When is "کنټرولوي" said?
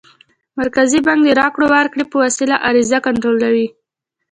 3.05-3.67